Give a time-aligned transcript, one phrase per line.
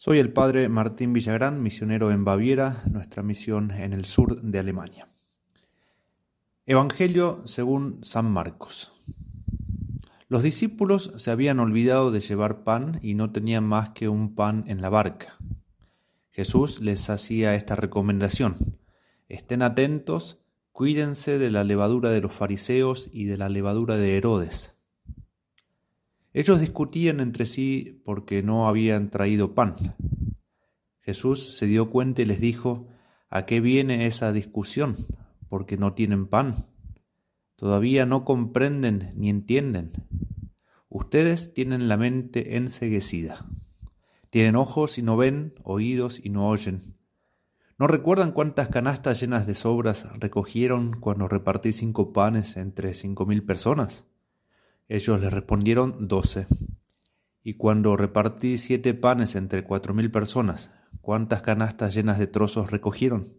[0.00, 5.08] Soy el padre Martín Villagrán, misionero en Baviera, nuestra misión en el sur de Alemania.
[6.66, 8.92] Evangelio según San Marcos.
[10.28, 14.62] Los discípulos se habían olvidado de llevar pan y no tenían más que un pan
[14.68, 15.36] en la barca.
[16.30, 18.78] Jesús les hacía esta recomendación.
[19.28, 20.38] Estén atentos,
[20.70, 24.77] cuídense de la levadura de los fariseos y de la levadura de Herodes
[26.40, 29.74] ellos discutían entre sí porque no habían traído pan.
[31.00, 32.86] Jesús se dio cuenta y les dijo,
[33.28, 34.94] ¿a qué viene esa discusión?
[35.48, 36.68] Porque no tienen pan.
[37.56, 39.90] Todavía no comprenden ni entienden.
[40.88, 43.44] Ustedes tienen la mente enseguecida.
[44.30, 46.94] Tienen ojos y no ven, oídos y no oyen.
[47.78, 53.42] ¿No recuerdan cuántas canastas llenas de sobras recogieron cuando repartí cinco panes entre cinco mil
[53.42, 54.06] personas?
[54.88, 56.46] Ellos le respondieron doce.
[57.42, 60.70] Y cuando repartí siete panes entre cuatro mil personas,
[61.02, 63.34] ¿cuántas canastas llenas de trozos recogieron?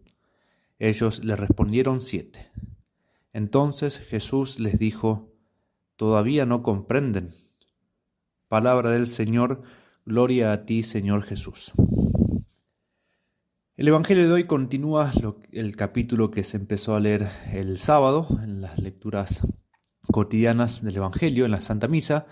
[0.77, 2.51] Ellos le respondieron siete.
[3.33, 5.33] Entonces Jesús les dijo,
[5.95, 7.31] ¿todavía no comprenden?
[8.47, 9.63] Palabra del Señor,
[10.05, 11.73] gloria a ti, Señor Jesús.
[13.75, 15.11] El Evangelio de hoy continúa
[15.51, 19.41] el capítulo que se empezó a leer el sábado en las lecturas
[20.11, 22.25] cotidianas del Evangelio en la Santa Misa,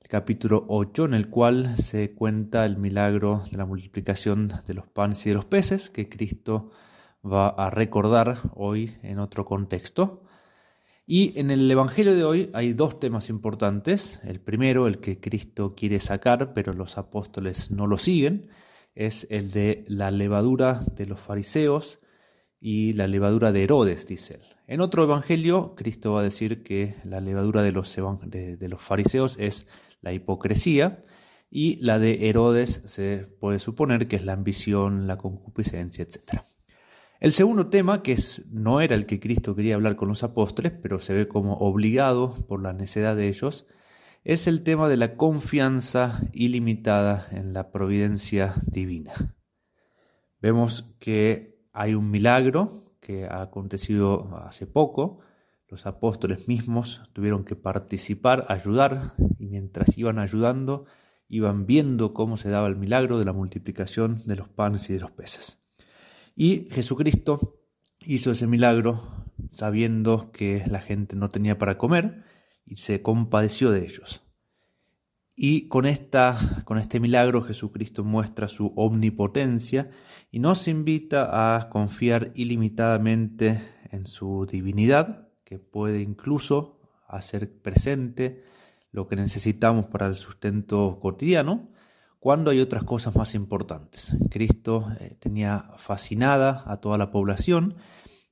[0.00, 4.86] el capítulo 8, en el cual se cuenta el milagro de la multiplicación de los
[4.86, 6.70] panes y de los peces que Cristo
[7.24, 10.22] va a recordar hoy en otro contexto.
[11.06, 14.20] Y en el Evangelio de hoy hay dos temas importantes.
[14.24, 18.50] El primero, el que Cristo quiere sacar, pero los apóstoles no lo siguen,
[18.94, 22.01] es el de la levadura de los fariseos
[22.64, 24.42] y la levadura de Herodes, dice él.
[24.68, 27.98] En otro evangelio, Cristo va a decir que la levadura de los,
[28.78, 29.66] fariseos es
[30.00, 31.02] la hipocresía
[31.50, 36.42] y la de Herodes se puede suponer que es la ambición, la concupiscencia, etc.
[37.18, 38.16] El segundo tema, que
[38.52, 42.32] no era el que Cristo quería hablar con los apóstoles, pero se ve como obligado
[42.46, 43.66] por la necedad de ellos,
[44.22, 49.34] es el tema de la confianza ilimitada en la providencia divina.
[50.40, 55.20] Vemos que hay un milagro que ha acontecido hace poco.
[55.68, 60.84] Los apóstoles mismos tuvieron que participar, ayudar, y mientras iban ayudando,
[61.28, 65.00] iban viendo cómo se daba el milagro de la multiplicación de los panes y de
[65.00, 65.58] los peces.
[66.36, 67.58] Y Jesucristo
[68.00, 72.24] hizo ese milagro sabiendo que la gente no tenía para comer
[72.64, 74.22] y se compadeció de ellos.
[75.34, 79.90] Y con, esta, con este milagro Jesucristo muestra su omnipotencia
[80.30, 83.60] y nos invita a confiar ilimitadamente
[83.90, 86.78] en su divinidad, que puede incluso
[87.08, 88.44] hacer presente
[88.90, 91.70] lo que necesitamos para el sustento cotidiano,
[92.18, 94.14] cuando hay otras cosas más importantes.
[94.30, 97.74] Cristo eh, tenía fascinada a toda la población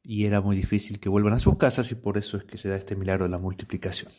[0.02, 2.68] y era muy difícil que vuelvan a sus casas y por eso es que se
[2.68, 4.12] da este milagro de la multiplicación.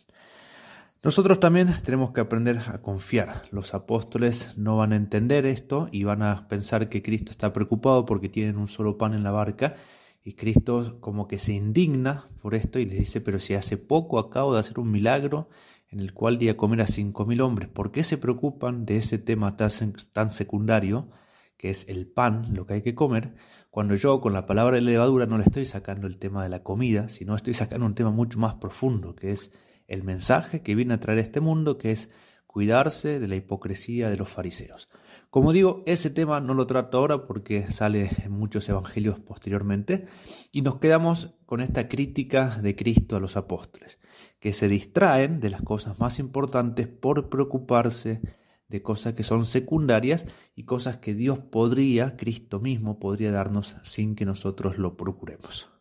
[1.04, 3.42] Nosotros también tenemos que aprender a confiar.
[3.50, 8.06] Los apóstoles no van a entender esto y van a pensar que Cristo está preocupado
[8.06, 9.78] porque tienen un solo pan en la barca
[10.24, 14.20] y Cristo como que se indigna por esto y les dice, pero si hace poco
[14.20, 15.50] acabo de hacer un milagro
[15.90, 18.98] en el cual di a comer a cinco mil hombres, ¿por qué se preocupan de
[18.98, 21.10] ese tema tan secundario
[21.58, 23.34] que es el pan, lo que hay que comer,
[23.72, 26.62] cuando yo con la palabra de levadura no le estoy sacando el tema de la
[26.62, 29.52] comida, sino estoy sacando un tema mucho más profundo, que es
[29.92, 32.10] el mensaje que viene a traer este mundo, que es
[32.48, 34.88] cuidarse de la hipocresía de los fariseos.
[35.30, 40.08] Como digo, ese tema no lo trato ahora porque sale en muchos evangelios posteriormente
[40.52, 44.00] y nos quedamos con esta crítica de Cristo a los apóstoles,
[44.40, 48.22] que se distraen de las cosas más importantes por preocuparse
[48.70, 50.26] de cosas que son secundarias
[50.56, 55.81] y cosas que Dios podría, Cristo mismo podría darnos sin que nosotros lo procuremos.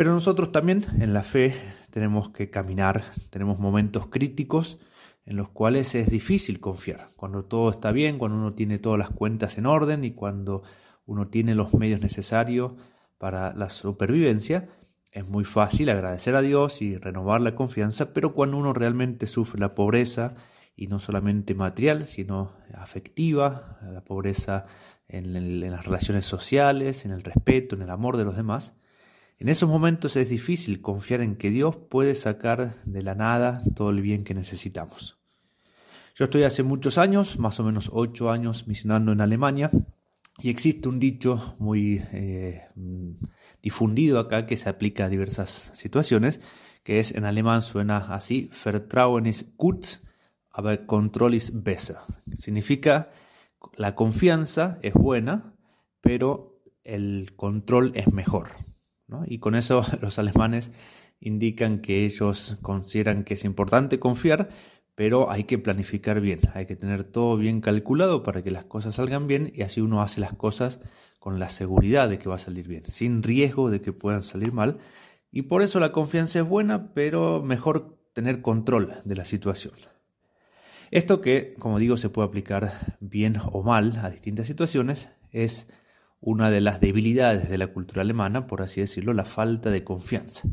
[0.00, 1.54] Pero nosotros también en la fe
[1.90, 4.78] tenemos que caminar, tenemos momentos críticos
[5.26, 7.08] en los cuales es difícil confiar.
[7.16, 10.62] Cuando todo está bien, cuando uno tiene todas las cuentas en orden y cuando
[11.04, 12.72] uno tiene los medios necesarios
[13.18, 14.70] para la supervivencia,
[15.12, 19.60] es muy fácil agradecer a Dios y renovar la confianza, pero cuando uno realmente sufre
[19.60, 20.32] la pobreza,
[20.74, 24.64] y no solamente material, sino afectiva, la pobreza
[25.08, 28.79] en, en las relaciones sociales, en el respeto, en el amor de los demás,
[29.40, 33.88] en esos momentos es difícil confiar en que Dios puede sacar de la nada todo
[33.88, 35.18] el bien que necesitamos.
[36.14, 39.70] Yo estoy hace muchos años, más o menos ocho años, misionando en Alemania,
[40.42, 42.68] y existe un dicho muy eh,
[43.62, 46.40] difundido acá que se aplica a diversas situaciones,
[46.82, 50.00] que es en alemán suena así, Vertrauen ist gut,
[50.50, 51.96] aber Control ist besser.
[52.34, 53.10] Significa
[53.76, 55.54] la confianza es buena,
[56.02, 58.69] pero el control es mejor.
[59.26, 60.72] Y con eso los alemanes
[61.20, 64.48] indican que ellos consideran que es importante confiar,
[64.94, 68.96] pero hay que planificar bien, hay que tener todo bien calculado para que las cosas
[68.96, 70.80] salgan bien y así uno hace las cosas
[71.18, 74.52] con la seguridad de que va a salir bien, sin riesgo de que puedan salir
[74.52, 74.78] mal.
[75.30, 79.74] Y por eso la confianza es buena, pero mejor tener control de la situación.
[80.90, 85.68] Esto que, como digo, se puede aplicar bien o mal a distintas situaciones, es
[86.20, 90.48] una de las debilidades de la cultura alemana, por así decirlo, la falta de confianza.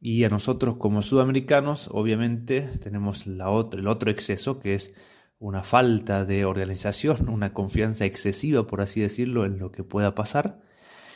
[0.00, 4.92] Y a nosotros como sudamericanos, obviamente, tenemos la el otro exceso, que es
[5.38, 10.60] una falta de organización, una confianza excesiva, por así decirlo, en lo que pueda pasar.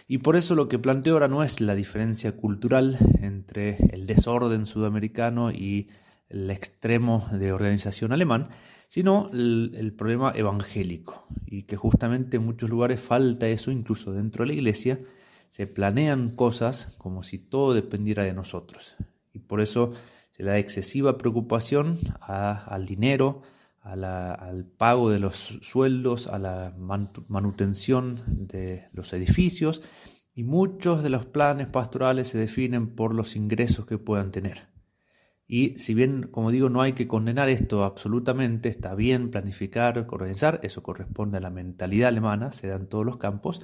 [0.09, 4.67] Y por eso lo que planteo ahora no es la diferencia cultural entre el desorden
[4.67, 5.89] sudamericano y
[6.33, 8.49] el extremo de organización alemán,
[8.89, 14.49] sino el, problema evangélico, y que justamente en muchos lugares falta eso, incluso dentro de
[14.49, 15.01] la iglesia,
[15.49, 18.97] se planean cosas como si todo dependiera de nosotros.
[19.33, 19.93] Y por eso
[20.31, 23.43] se da excesiva preocupación al dinero,
[23.83, 29.83] al pago de los sueldos, a la manutención de los edificios,
[30.35, 34.72] y muchos de los planes pastorales se definen por los ingresos que puedan tener.
[35.53, 40.61] Y si bien, como digo, no hay que condenar esto absolutamente, está bien planificar, organizar,
[40.63, 43.61] eso corresponde a la mentalidad alemana, se da en todos los campos.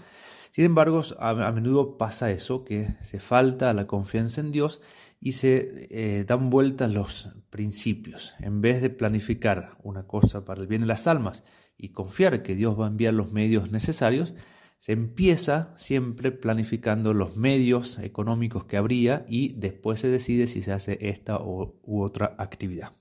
[0.51, 4.83] Sin embargo, a, menudo pasa eso, que se falta la confianza en Dios
[5.19, 8.35] y se eh, dan vueltas los principios.
[8.39, 11.43] En vez de planificar una cosa para el bien de las almas
[11.79, 14.35] y confiar que Dios va a enviar los medios necesarios,
[14.79, 20.73] se empieza siempre planificando los medios económicos que habría y después se decide si se
[20.73, 22.93] hace esta u otra actividad.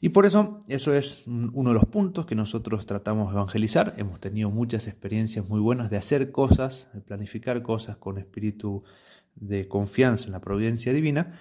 [0.00, 3.94] Y por eso eso es uno de los puntos que nosotros tratamos de evangelizar.
[3.96, 8.84] Hemos tenido muchas experiencias muy buenas de hacer cosas, de planificar cosas con espíritu
[9.34, 11.38] de confianza en la providencia divina,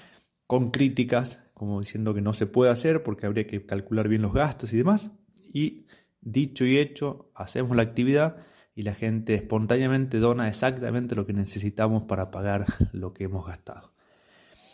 [0.47, 4.33] con críticas como diciendo que no se puede hacer porque habría que calcular bien los
[4.33, 5.11] gastos y demás.
[5.53, 5.85] Y
[6.21, 8.38] dicho y hecho, hacemos la actividad
[8.75, 13.94] y la gente espontáneamente dona exactamente lo que necesitamos para pagar lo que hemos gastado.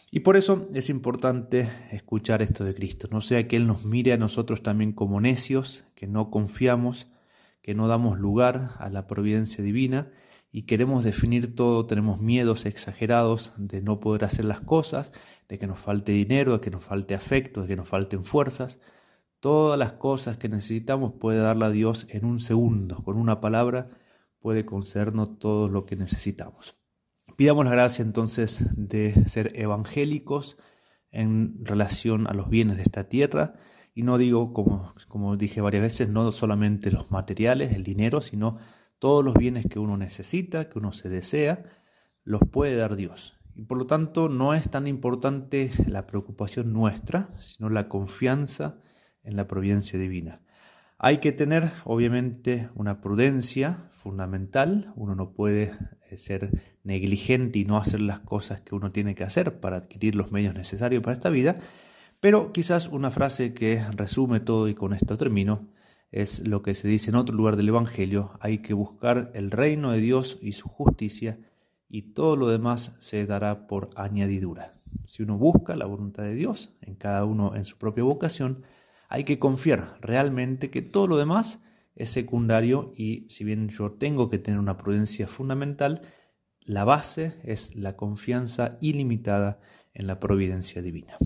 [0.09, 4.11] Y por eso es importante escuchar esto de Cristo, no sea que Él nos mire
[4.11, 7.07] a nosotros también como necios, que no confiamos,
[7.61, 10.11] que no damos lugar a la providencia divina
[10.51, 15.13] y queremos definir todo, tenemos miedos exagerados de no poder hacer las cosas,
[15.47, 18.79] de que nos falte dinero, de que nos falte afecto, de que nos falten fuerzas.
[19.41, 23.03] Todas las cosas que necesitamos puede darla Dios en un segundo.
[23.03, 23.89] Con una palabra
[24.39, 26.77] puede concedernos todo lo que necesitamos.
[27.37, 30.59] Pidamos la gracia entonces de ser evangélicos
[31.09, 33.55] en relación a los bienes de esta tierra.
[33.95, 38.59] Y no digo, como, como dije varias veces, no solamente los materiales, el dinero, sino
[38.99, 41.65] todos los bienes que uno necesita, que uno se desea,
[42.23, 43.39] los puede dar Dios.
[43.55, 48.77] Y por lo tanto no es tan importante la preocupación nuestra, sino la confianza
[49.23, 50.41] en la providencia divina.
[50.97, 54.93] Hay que tener, obviamente, una prudencia fundamental.
[54.95, 55.73] Uno no puede
[56.09, 60.15] eh, ser negligente y no hacer las cosas que uno tiene que hacer para adquirir
[60.15, 61.55] los medios necesarios para esta vida.
[62.19, 65.69] Pero quizás una frase que resume todo y con esto termino
[66.11, 68.37] es lo que se dice en otro lugar del Evangelio.
[68.39, 71.39] Hay que buscar el reino de Dios y su justicia
[71.89, 74.75] y todo lo demás se dará por añadidura.
[75.05, 78.63] Si uno busca la voluntad de Dios, en cada uno en su propia vocación,
[79.11, 81.59] hay que confiar realmente que todo lo demás
[81.95, 86.01] es secundario y si bien yo tengo que tener una prudencia fundamental,
[86.61, 89.59] la base es la confianza ilimitada
[89.93, 91.17] en la providencia divina.